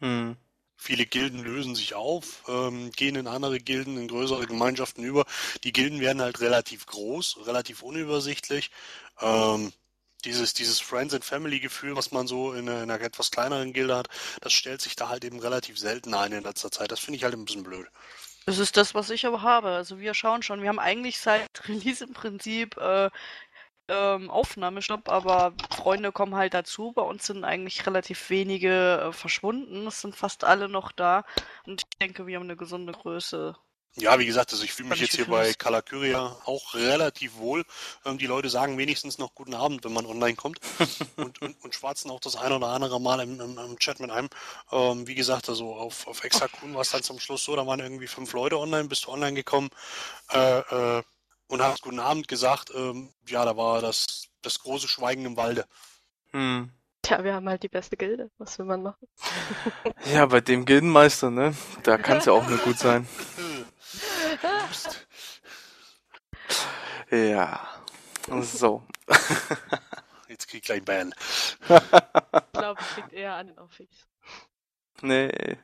[0.00, 0.36] Hm.
[0.76, 5.24] Viele Gilden lösen sich auf, ähm, gehen in andere Gilden, in größere Gemeinschaften über.
[5.62, 8.70] Die Gilden werden halt relativ groß, relativ unübersichtlich.
[9.20, 9.72] Ähm,
[10.24, 13.72] dieses, dieses Friends and Family Gefühl, was man so in einer, in einer, etwas kleineren
[13.72, 14.08] Gilde hat,
[14.40, 16.90] das stellt sich da halt eben relativ selten ein in letzter Zeit.
[16.90, 17.86] Das finde ich halt ein bisschen blöd.
[18.46, 19.68] Das ist das, was ich aber habe.
[19.68, 23.10] Also wir schauen schon, wir haben eigentlich seit Release im Prinzip äh,
[23.88, 26.92] ähm, Aufnahmestopp, aber Freunde kommen halt dazu.
[26.92, 29.86] Bei uns sind eigentlich relativ wenige äh, verschwunden.
[29.86, 31.24] Es sind fast alle noch da.
[31.66, 33.56] Und ich denke, wir haben eine gesunde Größe.
[33.96, 37.62] Ja, wie gesagt, also ich fühle mich jetzt hier bei Kalakyria auch relativ wohl.
[38.06, 40.60] Ähm, die Leute sagen wenigstens noch guten Abend, wenn man online kommt
[41.16, 44.10] und, und, und schwarzen auch das ein oder andere Mal im, im, im Chat mit
[44.10, 44.30] einem.
[44.70, 47.80] Ähm, wie gesagt, also auf, auf Exakun war es dann zum Schluss so, da waren
[47.80, 49.68] irgendwie fünf Leute online, bist du online gekommen
[50.32, 51.02] äh, äh,
[51.52, 52.72] und hast guten Abend gesagt.
[52.74, 55.66] Ähm, ja, da war das, das große Schweigen im Walde.
[56.30, 56.72] Hm.
[57.02, 58.30] Tja, wir haben halt die beste Gilde.
[58.38, 59.06] Was will man machen?
[60.12, 61.54] ja, bei dem Gildenmeister, ne?
[61.82, 63.06] Da kann es ja auch nur gut sein.
[67.10, 67.60] ja.
[68.40, 68.82] So.
[70.28, 71.14] Jetzt krieg ich gleich Ban.
[71.68, 74.06] ich glaube, es liegt eher an den Office.
[75.02, 75.58] Nee.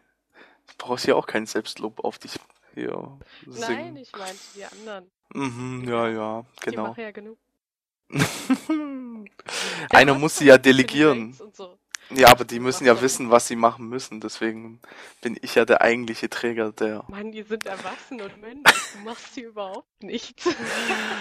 [0.66, 2.33] Du brauchst ja auch kein Selbstlob auf dich
[2.74, 3.94] hier singen.
[3.94, 5.11] Nein, ich meinte die anderen.
[5.34, 6.82] Mhm, ja, ja, genau.
[6.82, 7.38] Die machen ja genug.
[9.90, 11.34] Einer muss sie ja delegieren.
[11.52, 11.78] So.
[12.10, 14.20] Ja, aber die müssen ja wissen, was sie machen müssen.
[14.20, 14.80] Deswegen
[15.20, 17.04] bin ich ja der eigentliche Träger der.
[17.08, 18.64] Mann, die sind erwachsen und männlich.
[18.94, 20.48] Du machst sie überhaupt nichts.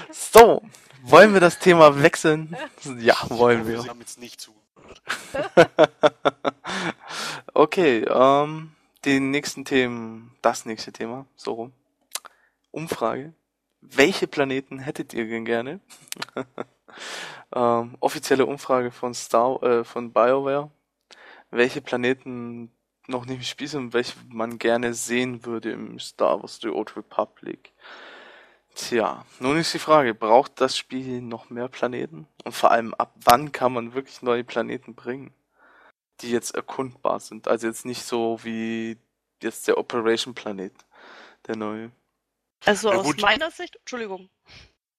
[0.10, 0.62] So,
[1.04, 2.56] wollen wir das Thema wechseln?
[2.98, 3.82] Ja, wollen wir.
[3.82, 5.02] Sie haben jetzt nicht zugehört.
[7.54, 8.72] okay, ähm,
[9.04, 11.74] die nächsten Themen, das nächste Thema, so rum.
[12.72, 13.34] Umfrage.
[13.96, 15.80] Welche Planeten hättet ihr denn gerne?
[17.56, 20.72] ähm, offizielle Umfrage von Star, äh, von BioWare.
[21.52, 22.72] Welche Planeten
[23.08, 26.96] noch nicht im Spiel sind, welche man gerne sehen würde im Star Wars The Old
[26.98, 27.72] Republic.
[28.76, 32.28] Tja, nun ist die Frage, braucht das Spiel noch mehr Planeten?
[32.44, 35.34] Und vor allem, ab wann kann man wirklich neue Planeten bringen,
[36.22, 37.48] die jetzt erkundbar sind?
[37.48, 38.98] Also jetzt nicht so wie
[39.42, 40.74] jetzt der Operation Planet,
[41.48, 41.92] der neue.
[42.66, 44.30] Also ja, aus meiner Sicht, Entschuldigung,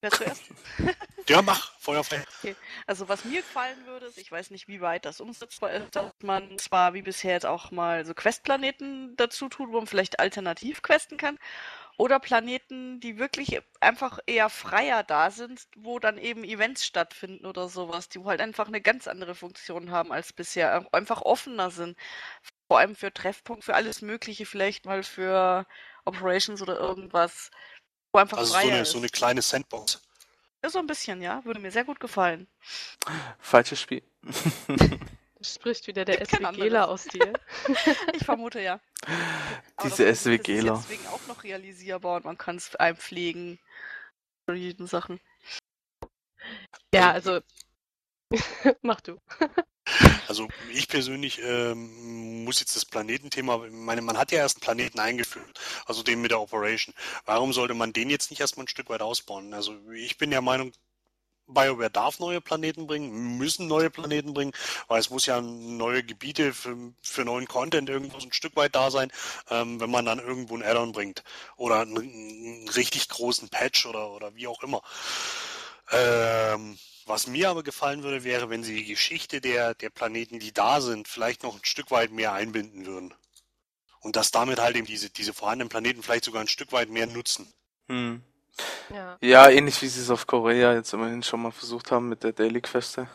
[0.00, 0.42] wer zuerst?
[1.28, 2.22] ja, mach, Feuerfrei.
[2.38, 2.56] Okay.
[2.86, 6.12] Also was mir gefallen würde, ist, ich weiß nicht, wie weit das umsetzbar ist, dass
[6.22, 10.82] man zwar wie bisher jetzt auch mal so Questplaneten dazu tut, wo man vielleicht alternativ
[10.82, 11.38] questen kann,
[11.98, 17.68] oder Planeten, die wirklich einfach eher freier da sind, wo dann eben Events stattfinden oder
[17.68, 21.98] sowas, die halt einfach eine ganz andere Funktion haben als bisher, einfach offener sind.
[22.68, 25.66] Vor allem für Treffpunkt, für alles Mögliche, vielleicht mal für
[26.04, 27.50] Operations oder irgendwas,
[28.12, 28.90] wo einfach also so eine, ist.
[28.90, 30.02] so eine kleine Sandbox.
[30.62, 31.44] Ja, so ein bisschen, ja.
[31.44, 32.48] Würde mir sehr gut gefallen.
[33.38, 34.02] Falsches Spiel.
[35.38, 37.32] Das spricht wieder der SWGler aus dir.
[38.12, 38.80] ich vermute ja.
[39.84, 40.72] Diese SWGler.
[40.72, 43.60] Das ist deswegen auch noch realisierbar und man kann es einpflegen.
[44.46, 45.20] Solchen Sachen.
[46.92, 47.40] Ja, also.
[48.82, 49.20] Mach du.
[50.28, 55.00] Also ich persönlich ähm, muss jetzt das Planetenthema, meine, man hat ja erst einen Planeten
[55.00, 56.94] eingeführt, also den mit der Operation.
[57.24, 59.54] Warum sollte man den jetzt nicht erstmal ein Stück weit ausbauen?
[59.54, 60.72] Also ich bin der Meinung,
[61.48, 64.52] BioWare darf neue Planeten bringen, müssen neue Planeten bringen,
[64.86, 68.74] weil es muss ja neue Gebiete für, für neuen Content irgendwo so ein Stück weit
[68.74, 69.10] da sein,
[69.50, 71.24] ähm, wenn man dann irgendwo ein Add-on bringt
[71.56, 74.82] oder einen, einen, richtig großen Patch oder, oder wie auch immer.
[75.90, 80.52] Ähm, was mir aber gefallen würde, wäre, wenn sie die Geschichte der, der Planeten, die
[80.52, 83.14] da sind, vielleicht noch ein Stück weit mehr einbinden würden.
[84.00, 87.06] Und dass damit halt eben diese, diese vorhandenen Planeten vielleicht sogar ein Stück weit mehr
[87.06, 87.52] nutzen.
[87.88, 88.22] Hm.
[88.92, 89.18] Ja.
[89.20, 92.32] ja, ähnlich wie sie es auf Korea jetzt immerhin schon mal versucht haben mit der
[92.32, 93.08] Daily Queste.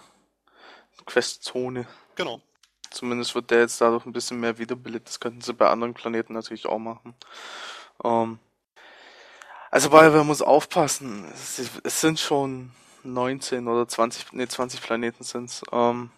[1.05, 1.85] Questzone.
[2.15, 2.41] Genau.
[2.89, 5.07] Zumindest wird der jetzt dadurch ein bisschen mehr wiederbelebt.
[5.07, 7.15] Das könnten sie bei anderen Planeten natürlich auch machen.
[8.03, 8.39] Ähm,
[9.71, 11.25] also BioWare muss aufpassen.
[11.33, 12.71] Es, es, sind schon
[13.03, 15.63] 19 oder 20, nee, 20 Planeten sind's.
[15.71, 16.11] Ähm,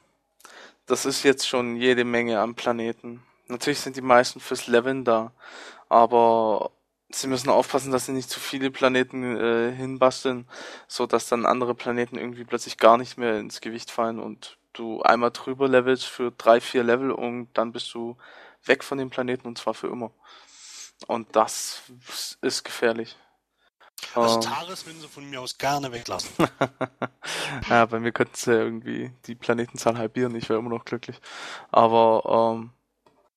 [0.85, 3.23] das ist jetzt schon jede Menge an Planeten.
[3.47, 5.31] Natürlich sind die meisten fürs Leveln da,
[5.89, 6.71] aber
[7.09, 10.47] sie müssen aufpassen, dass sie nicht zu viele Planeten äh, hinbasteln,
[10.87, 15.01] so dass dann andere Planeten irgendwie plötzlich gar nicht mehr ins Gewicht fallen und du
[15.01, 18.17] einmal drüber levelst für drei, vier Level und dann bist du
[18.65, 20.11] weg von dem Planeten und zwar für immer.
[21.07, 21.83] Und das
[22.41, 23.17] ist gefährlich.
[24.13, 26.31] Also Ähm, Taris würden sie von mir aus gerne weglassen.
[27.69, 31.19] ja, bei mir könnten sie ja irgendwie die Planetenzahl halbieren, ich wäre immer noch glücklich.
[31.71, 32.71] Aber ähm,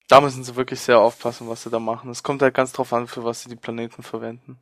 [0.09, 2.11] da müssen sie wirklich sehr aufpassen, was sie da machen.
[2.11, 4.59] Es kommt halt ganz drauf an, für was sie die Planeten verwenden.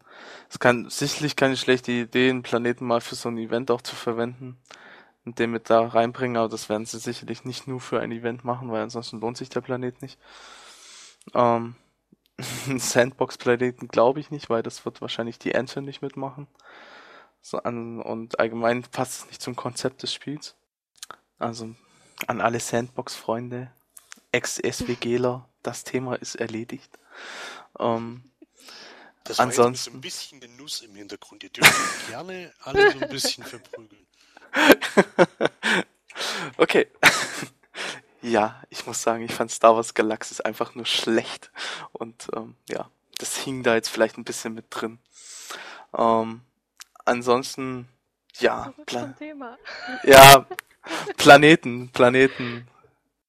[0.50, 3.94] Es kann sicherlich keine schlechte Idee, einen Planeten mal für so ein Event auch zu
[3.94, 4.59] verwenden
[5.24, 8.44] und den mit da reinbringen, aber das werden sie sicherlich nicht nur für ein Event
[8.44, 10.18] machen, weil ansonsten lohnt sich der Planet nicht.
[11.35, 11.76] Ähm,
[12.79, 16.46] Sandbox-Planeten glaube ich nicht, weil das wird wahrscheinlich die Ente nicht mitmachen.
[17.40, 20.55] So an, und allgemein passt es nicht zum Konzept des Spiels.
[21.38, 21.75] Also
[22.27, 23.70] an alle Sandbox-Freunde,
[24.33, 26.99] Ex-SWGler, das Thema ist erledigt.
[27.79, 28.31] Ähm,
[29.25, 31.42] Das war Ansonsten- ein bisschen Genuss im Hintergrund.
[31.44, 31.70] Ihr dürft
[32.09, 34.07] gerne alle so ein bisschen verprügeln.
[36.57, 36.87] okay.
[38.26, 41.50] Ja, ich muss sagen, ich fand Star Wars Galaxis einfach nur schlecht.
[41.92, 44.98] Und ähm, ja, das hing da jetzt vielleicht ein bisschen mit drin.
[45.96, 46.42] Ähm,
[47.04, 47.88] ansonsten,
[48.38, 49.14] ja, Pla
[50.04, 50.46] ja,
[51.16, 52.68] Planeten, Planeten.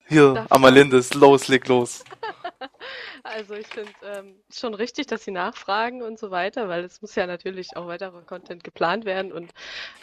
[0.08, 2.04] Hier, Darf Amalindes, los, leg los.
[3.28, 7.16] Also ich finde ähm, schon richtig, dass sie nachfragen und so weiter, weil es muss
[7.16, 9.54] ja natürlich auch weiterer Content geplant werden und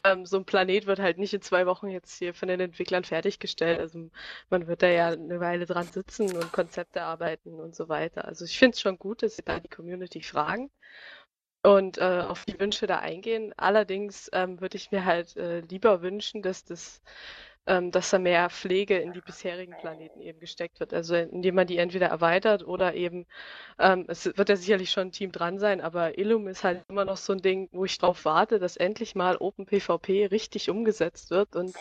[0.04, 3.04] ähm, so ein Planet wird halt nicht in zwei Wochen jetzt hier von den Entwicklern
[3.04, 3.80] fertiggestellt.
[3.80, 4.10] Also
[4.50, 8.26] man wird da ja eine Weile dran sitzen und Konzepte arbeiten und so weiter.
[8.26, 10.70] Also ich finde es schon gut, dass sie da die Community fragen
[11.62, 13.54] und äh, auf die Wünsche da eingehen.
[13.56, 17.02] Allerdings ähm, würde ich mir halt äh, lieber wünschen, dass das
[17.66, 20.92] ähm, dass da mehr Pflege in die bisherigen Planeten eben gesteckt wird.
[20.92, 23.26] Also indem man die entweder erweitert oder eben,
[23.78, 27.04] ähm, es wird ja sicherlich schon ein Team dran sein, aber Illum ist halt immer
[27.04, 31.56] noch so ein Ding, wo ich drauf warte, dass endlich mal OpenPvP richtig umgesetzt wird
[31.56, 31.76] und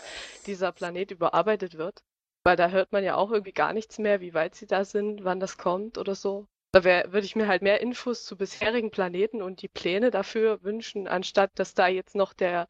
[0.45, 2.03] dieser Planet überarbeitet wird.
[2.43, 5.23] Weil da hört man ja auch irgendwie gar nichts mehr, wie weit sie da sind,
[5.23, 6.47] wann das kommt oder so.
[6.73, 10.63] Da wär, würde ich mir halt mehr Infos zu bisherigen Planeten und die Pläne dafür
[10.63, 12.67] wünschen, anstatt dass da jetzt noch der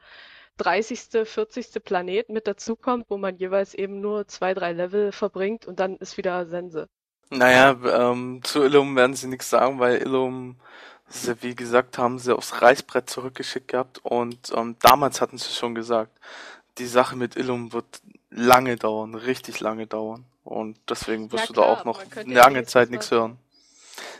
[0.58, 1.84] 30., 40.
[1.84, 6.18] Planet mit dazukommt, wo man jeweils eben nur zwei, drei Level verbringt und dann ist
[6.18, 6.88] wieder Sense.
[7.30, 7.76] Naja,
[8.12, 10.58] ähm, zu Illum werden sie nichts sagen, weil Illum,
[11.42, 16.12] wie gesagt, haben sie aufs Reißbrett zurückgeschickt gehabt und ähm, damals hatten sie schon gesagt,
[16.78, 20.26] die Sache mit Illum wird lange dauern, richtig lange dauern.
[20.44, 23.38] Und deswegen wirst Ja, du klar, da auch noch lange Zeit nichts hören.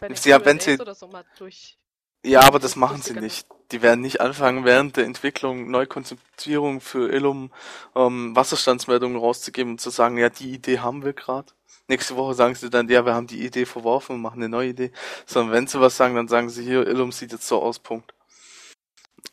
[0.02, 1.78] Den Ja, wenn sie- so mal durch.
[2.24, 3.48] Ja, aber das machen sie nicht.
[3.72, 7.52] Die werden nicht anfangen, während der Entwicklung Neukonzeptierung für Illum
[7.96, 11.52] ähm, Wasserstandsmeldungen rauszugeben und zu sagen, ja, die Idee haben wir gerade.
[11.88, 14.70] Nächste Woche sagen sie dann, ja, wir haben die Idee verworfen und machen eine neue
[14.70, 14.92] Idee.
[15.26, 18.14] Sondern wenn sie was sagen, dann sagen sie hier, Illum sieht jetzt so aus, Punkt.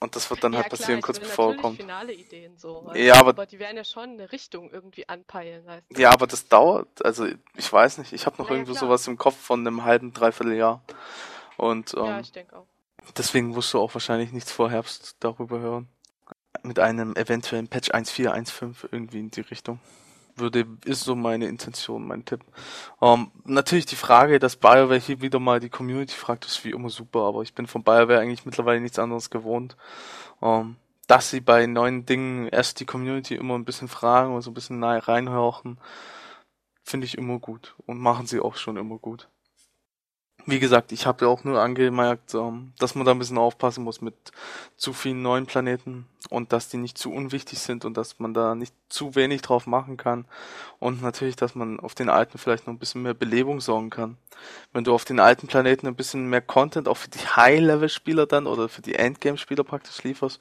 [0.00, 1.76] Und das wird dann ja, halt klar, passieren, ich kurz bevor er kommt.
[1.76, 2.90] finale Ideen so.
[2.94, 5.64] Ja, aber- aber die werden ja schon eine Richtung irgendwie anpeilen.
[5.66, 6.00] Weißt du?
[6.00, 7.05] Ja, aber das dauert.
[7.05, 8.12] Also ich weiß nicht.
[8.14, 8.88] Ich habe noch Ja, ja, irgendwo klar.
[8.88, 10.83] sowas im Kopf von einem halben, dreiviertel Jahr.
[11.59, 12.66] Und ähm, Ja, ich denke auch.
[13.17, 15.89] Deswegen wirst du auch wahrscheinlich nichts vor Herbst darüber hören.
[16.63, 19.81] Mit einem eventuellen Patch 1.4.1.5 irgendwie in die Richtung.
[20.37, 22.41] Würde, ist so meine Intention, mein Tipp.
[23.03, 26.89] Ähm, natürlich die Frage, dass BioWare hier wieder mal die Community fragt, ist wie immer
[26.89, 29.77] super, aber ich bin von BioWare eigentlich mittlerweile nichts anderes gewohnt.
[30.41, 30.77] Ähm,
[31.11, 34.55] dass sie bei neuen Dingen erst die Community immer ein bisschen fragen oder so ein
[34.55, 35.79] bisschen nahe reinhorchen,
[36.85, 39.29] finde ich immer gut und machen sie auch schon immer gut.
[40.46, 43.85] Wie gesagt, ich habe ja auch nur angemerkt, ähm, dass man da ein bisschen aufpassen
[43.85, 44.14] muss mit
[44.76, 48.55] zu vielen neuen Planeten und dass die nicht zu unwichtig sind und dass man da
[48.55, 50.24] nicht zu wenig drauf machen kann
[50.79, 54.16] und natürlich, dass man auf den alten vielleicht noch ein bisschen mehr Belebung sorgen kann.
[54.72, 58.46] Wenn du auf den alten Planeten ein bisschen mehr Content auch für die High-Level-Spieler dann
[58.46, 60.40] oder für die Endgame-Spieler praktisch lieferst,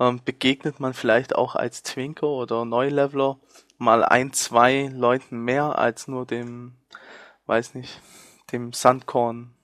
[0.00, 3.38] ähm, begegnet man vielleicht auch als Twinker oder Neuleveler
[3.78, 6.74] mal ein, zwei Leuten mehr als nur dem,
[7.46, 8.00] weiß nicht,
[8.54, 9.54] dem Sandkorn,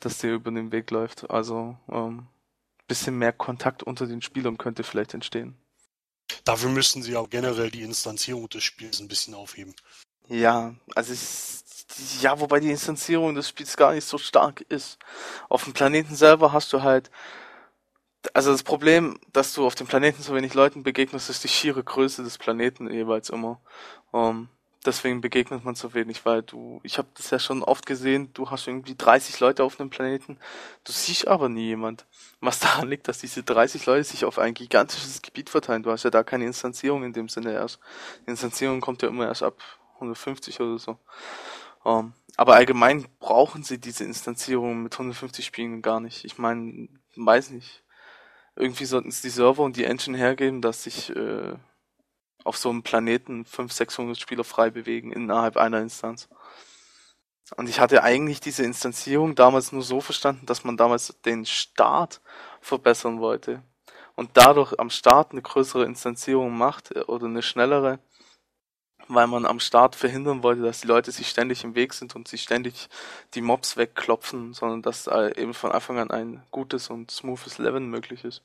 [0.00, 1.30] das dir über den Weg läuft.
[1.30, 2.26] Also ähm,
[2.86, 5.56] bisschen mehr Kontakt unter den Spielern könnte vielleicht entstehen.
[6.44, 9.74] Dafür müssten sie auch generell die Instanzierung des Spiels ein bisschen aufheben.
[10.28, 14.98] Ja, also ich, ja, wobei die Instanzierung des Spiels gar nicht so stark ist.
[15.48, 17.10] Auf dem Planeten selber hast du halt,
[18.34, 21.82] also das Problem, dass du auf dem Planeten so wenig Leuten begegnest, ist die schiere
[21.82, 23.60] Größe des Planeten jeweils immer.
[24.12, 24.48] Ähm,
[24.86, 28.50] deswegen begegnet man so wenig, weil du, ich habe das ja schon oft gesehen, du
[28.50, 30.38] hast irgendwie 30 Leute auf einem Planeten,
[30.84, 32.06] du siehst aber nie jemand.
[32.40, 35.82] Was daran liegt, dass diese 30 Leute sich auf ein gigantisches Gebiet verteilen.
[35.82, 37.80] Du hast ja da keine Instanzierung in dem Sinne erst.
[38.26, 39.60] Die Instanzierung kommt ja immer erst ab
[39.94, 40.98] 150 oder so.
[41.84, 46.24] Ähm, aber allgemein brauchen sie diese Instanzierung mit 150 Spielen gar nicht.
[46.24, 47.82] Ich meine, weiß nicht.
[48.54, 51.54] Irgendwie sollten es die Server und die Engine hergeben, dass sich äh,
[52.46, 56.28] auf so einem Planeten 500, 600 Spieler frei bewegen innerhalb einer Instanz.
[57.56, 62.20] Und ich hatte eigentlich diese Instanzierung damals nur so verstanden, dass man damals den Start
[62.60, 63.62] verbessern wollte.
[64.16, 67.98] Und dadurch am Start eine größere Instanzierung macht äh, oder eine schnellere,
[69.08, 72.26] weil man am Start verhindern wollte, dass die Leute sich ständig im Weg sind und
[72.26, 72.88] sich ständig
[73.34, 77.88] die Mobs wegklopfen, sondern dass äh, eben von Anfang an ein gutes und smoothes Leveln
[77.88, 78.42] möglich ist.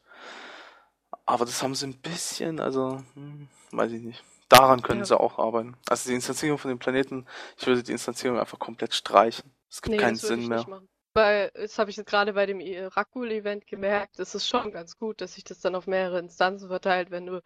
[1.32, 4.22] Aber das haben sie ein bisschen, also, hm, weiß ich nicht.
[4.50, 5.06] Daran können ja.
[5.06, 5.78] sie auch arbeiten.
[5.88, 7.26] Also die Instanzierung von den Planeten,
[7.58, 9.50] ich würde die Instanzierung einfach komplett streichen.
[9.70, 10.66] Es gibt nee, keinen Sinn mehr.
[11.14, 15.22] Weil, das habe ich jetzt gerade bei dem Rakul-Event gemerkt, es ist schon ganz gut,
[15.22, 17.42] dass sich das dann auf mehrere Instanzen verteilt, wenn du,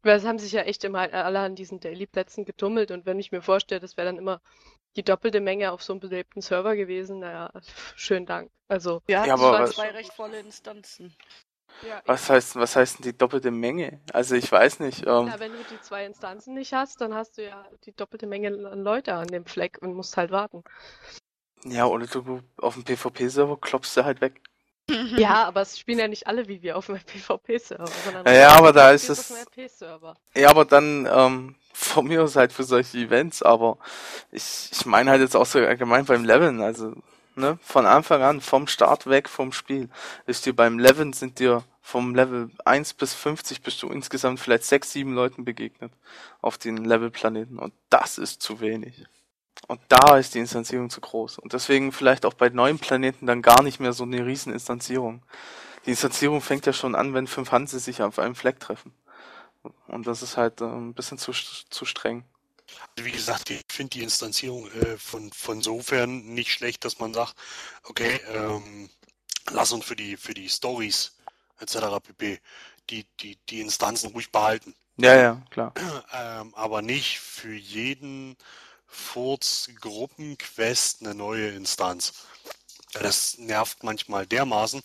[0.00, 3.30] weil es haben sich ja echt immer alle an diesen Daily-Plätzen getummelt und wenn ich
[3.30, 4.40] mir vorstelle, das wäre dann immer
[4.96, 7.52] die doppelte Menge auf so einem belebten Server gewesen, naja,
[7.94, 8.50] schönen Dank.
[8.68, 11.14] Also, ja, ja aber zwei recht volle Instanzen.
[11.86, 14.00] Ja, was heißt, was heißt denn die doppelte Menge?
[14.12, 15.06] Also ich weiß nicht.
[15.06, 18.26] Ähm, ja, wenn du die zwei Instanzen nicht hast, dann hast du ja die doppelte
[18.26, 20.64] Menge an Leute an dem Fleck und musst halt warten.
[21.64, 24.40] Ja, oder du auf dem PvP-Server klopfst du halt weg.
[25.18, 28.48] Ja, aber es spielen ja nicht alle wie wir auf dem PvP-Server, sondern ja, ja
[28.56, 29.46] aber da ist es.
[30.34, 33.78] Ja, aber dann ähm, von mir aus halt für solche Events, aber
[34.32, 36.94] ich, ich meine halt jetzt auch so allgemein beim Leveln, also
[37.38, 39.88] ne, von Anfang an, vom Start weg vom Spiel,
[40.26, 44.64] ist dir beim Leveln sind dir vom Level 1 bis 50 bist du insgesamt vielleicht
[44.64, 45.92] 6, 7 Leuten begegnet
[46.42, 49.06] auf den Levelplaneten und das ist zu wenig.
[49.66, 51.38] Und da ist die Instanzierung zu groß.
[51.38, 55.22] Und deswegen vielleicht auch bei neuen Planeten dann gar nicht mehr so eine riesen Instanzierung.
[55.84, 58.92] Die Instanzierung fängt ja schon an, wenn fünf Hanse sich auf einem Fleck treffen.
[59.86, 62.24] Und das ist halt äh, ein bisschen zu, zu streng.
[63.04, 67.34] Wie gesagt, ich finde die Instanzierung äh, von, von sofern nicht schlecht, dass man sagt,
[67.84, 68.90] okay, ähm,
[69.50, 71.14] lass uns für die, für die Stories
[71.60, 71.76] etc.
[72.02, 72.40] pp.
[72.90, 74.74] Die, die, die Instanzen ruhig behalten.
[74.96, 75.74] Ja, ja, klar.
[76.12, 78.36] Ähm, aber nicht für jeden
[78.86, 82.14] Furz Gruppenquest eine neue Instanz.
[82.94, 84.82] Das nervt manchmal dermaßen.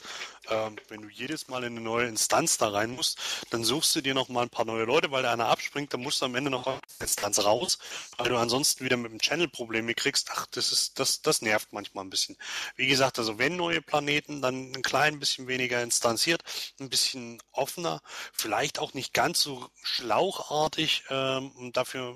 [0.49, 3.17] Ähm, wenn du jedes Mal in eine neue Instanz da rein musst,
[3.49, 6.01] dann suchst du dir noch mal ein paar neue Leute, weil da einer abspringt, dann
[6.01, 7.77] musst du am Ende noch eine Instanz raus,
[8.17, 10.29] weil du ansonsten wieder mit dem Channel Probleme kriegst.
[10.33, 12.37] Ach, das ist, das, das nervt manchmal ein bisschen.
[12.75, 16.43] Wie gesagt, also wenn neue Planeten, dann ein klein bisschen weniger instanziert,
[16.79, 18.01] ein bisschen offener,
[18.33, 22.15] vielleicht auch nicht ganz so schlauchartig ähm, und dafür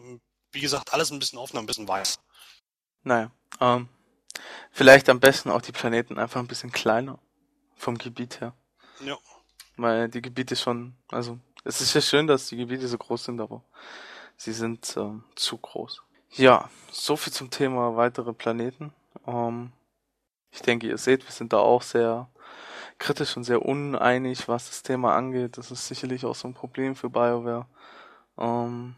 [0.51, 2.19] wie gesagt, alles ein bisschen offener, ein bisschen weiß.
[3.03, 3.87] Naja, ähm,
[4.71, 7.19] vielleicht am besten auch die Planeten einfach ein bisschen kleiner
[7.75, 8.53] vom Gebiet her.
[9.01, 9.17] Ja.
[9.75, 13.41] Weil die Gebiete schon, also es ist ja schön, dass die Gebiete so groß sind,
[13.41, 13.61] aber
[14.35, 16.01] sie sind ähm, zu groß.
[16.31, 18.93] Ja, so viel zum Thema weitere Planeten.
[19.25, 19.71] Ähm,
[20.51, 22.29] ich denke, ihr seht, wir sind da auch sehr
[22.97, 25.57] kritisch und sehr uneinig, was das Thema angeht.
[25.57, 27.65] Das ist sicherlich auch so ein Problem für BioWare.
[28.37, 28.95] Ähm,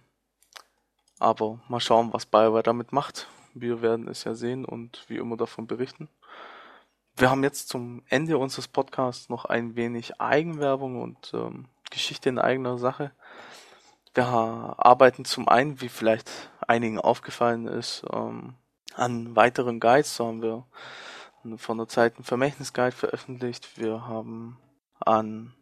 [1.19, 3.28] aber mal schauen, was BioWare damit macht.
[3.54, 6.10] Wir werden es ja sehen und wie immer davon berichten.
[7.16, 12.40] Wir haben jetzt zum Ende unseres Podcasts noch ein wenig Eigenwerbung und ähm, Geschichte in
[12.40, 13.12] eigener Sache.
[14.14, 16.30] Wir arbeiten zum einen, wie vielleicht
[16.68, 18.56] einigen aufgefallen ist, ähm,
[18.96, 20.16] an weiteren Guides.
[20.16, 20.66] So haben wir
[21.58, 23.78] von der Zeit einen Vermächtnisguide veröffentlicht.
[23.78, 24.58] Wir haben
[25.00, 25.54] an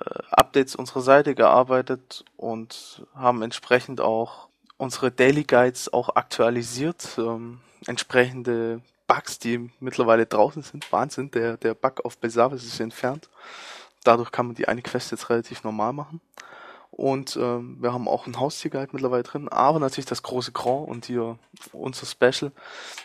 [0.00, 4.48] äh, Updates unserer Seite gearbeitet und haben entsprechend auch
[4.82, 7.16] unsere Daily Guides auch aktualisiert.
[7.16, 10.90] Ähm, entsprechende Bugs, die mittlerweile draußen sind.
[10.90, 13.28] Wahnsinn, der, der Bug auf Besavis ist entfernt.
[14.02, 16.20] Dadurch kann man die eine Quest jetzt relativ normal machen.
[16.90, 21.06] Und ähm, wir haben auch einen Haustier-Guide mittlerweile drin, aber natürlich das große Grand und
[21.06, 21.38] hier
[21.72, 22.50] unser Special.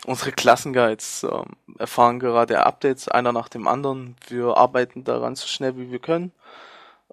[0.08, 4.16] Unsere Klassenguides ähm, erfahren gerade Updates, einer nach dem anderen.
[4.28, 6.32] Wir arbeiten daran so schnell wie wir können.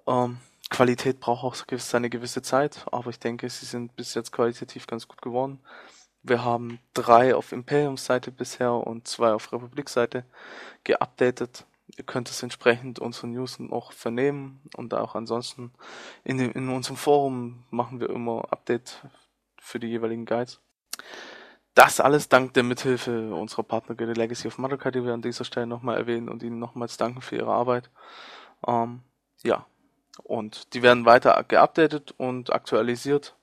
[0.07, 0.37] Ähm,
[0.69, 5.07] Qualität braucht auch seine gewisse Zeit, aber ich denke, sie sind bis jetzt qualitativ ganz
[5.07, 5.59] gut geworden.
[6.23, 10.25] Wir haben drei auf Imperiums-Seite bisher und zwei auf Republik-Seite
[10.83, 11.65] geupdatet.
[11.97, 15.71] Ihr könnt es entsprechend unsere News noch vernehmen und auch ansonsten
[16.23, 19.05] in, dem, in unserem Forum machen wir immer Update
[19.61, 20.59] für die jeweiligen Guides.
[21.75, 25.43] Das alles dank der Mithilfe unserer Partner The Legacy of Madoka, die wir an dieser
[25.43, 27.91] Stelle nochmal erwähnen und ihnen nochmals danken für ihre Arbeit.
[28.65, 29.03] Ähm,
[29.43, 29.67] ja,
[30.23, 33.35] und die werden weiter geupdatet und aktualisiert.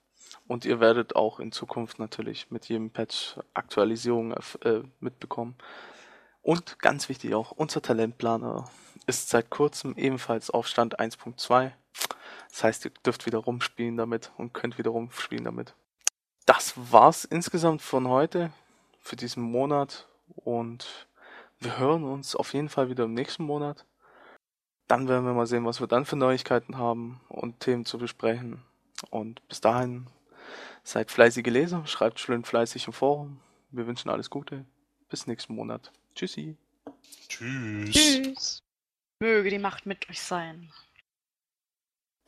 [0.49, 5.57] Und ihr werdet auch in Zukunft natürlich mit jedem Patch Aktualisierungen äh, mitbekommen.
[6.43, 8.68] Und ganz wichtig auch, unser Talentplaner
[9.07, 11.73] ist seit kurzem ebenfalls auf Stand 1.2.
[12.51, 15.75] Das heißt, ihr dürft wieder rumspielen damit und könnt wieder rumspielen damit.
[16.45, 18.53] Das war's insgesamt von heute.
[19.05, 20.07] für diesen Monat
[20.37, 21.09] und
[21.59, 23.85] wir hören uns auf jeden Fall wieder im nächsten Monat.
[24.89, 28.62] Dann werden wir mal sehen, was wir dann für Neuigkeiten haben und Themen zu besprechen.
[29.11, 30.07] Und bis dahin
[30.83, 33.41] seid fleißige Leser, schreibt schön fleißig im Forum.
[33.70, 34.64] Wir wünschen alles Gute.
[35.09, 35.93] Bis nächsten Monat.
[36.14, 36.57] Tschüssi.
[37.28, 37.91] Tschüss.
[37.91, 38.62] Tschüss.
[39.20, 40.70] Möge die Macht mit euch sein.